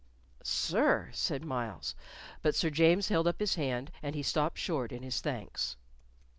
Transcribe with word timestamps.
"Sir," 0.41 1.11
said 1.13 1.45
Myles; 1.45 1.93
but 2.41 2.55
Sir 2.55 2.71
James 2.71 3.09
held 3.09 3.27
up 3.27 3.39
his 3.39 3.53
hand, 3.53 3.91
and 4.01 4.15
he 4.15 4.23
stopped 4.23 4.57
short 4.57 4.91
in 4.91 5.03
his 5.03 5.21
thanks. 5.21 5.75